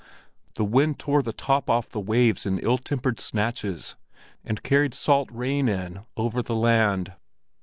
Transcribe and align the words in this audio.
The 0.55 0.65
wind 0.65 0.97
tore 0.97 1.21
the 1.21 1.31
top 1.31 1.69
off 1.69 1.87
the 1.91 1.99
waves 1.99 2.47
in 2.47 2.57
ill 2.57 2.79
tempered 2.79 3.19
snatches, 3.19 3.95
and 4.43 4.63
carried 4.63 4.95
salt 4.95 5.29
rain 5.31 5.69
in 5.69 6.05
over 6.17 6.41
the 6.41 6.55
land. 6.55 7.13